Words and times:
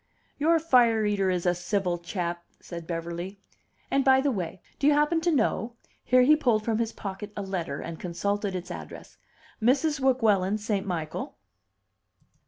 "Your 0.39 0.57
fire 0.57 1.05
eater 1.05 1.29
is 1.29 1.45
a 1.45 1.53
civil 1.53 1.99
chap," 1.99 2.43
said 2.59 2.87
Beverly. 2.87 3.39
"And 3.91 4.03
by 4.03 4.19
the 4.19 4.31
way, 4.31 4.59
do 4.79 4.87
you 4.87 4.93
happen 4.93 5.21
to 5.21 5.29
know," 5.31 5.75
here 6.03 6.23
he 6.23 6.35
pulled 6.35 6.65
from 6.65 6.79
his 6.79 6.91
pocket 6.91 7.31
a 7.37 7.43
letter 7.43 7.79
and 7.81 7.99
consulted 7.99 8.55
its 8.55 8.71
address, 8.71 9.19
"Mrs. 9.61 9.99
Weguelin 9.99 10.57
St. 10.57 10.87
Michael?" 10.87 11.37